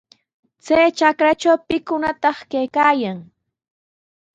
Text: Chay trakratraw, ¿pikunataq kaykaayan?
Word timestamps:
Chay 0.65 0.89
trakratraw, 0.97 1.57
¿pikunataq 1.67 2.37
kaykaayan? 2.51 3.19